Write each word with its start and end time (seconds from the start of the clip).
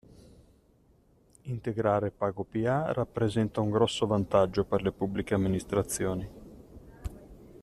Integrare 1.43 2.09
PagoPA 2.09 2.91
rappresenta 2.91 3.61
un 3.61 3.69
grosso 3.69 4.07
vantaggio 4.07 4.63
per 4.65 4.81
le 4.81 4.91
Pubbliche 4.91 5.35
Amministrazioni. 5.35 6.27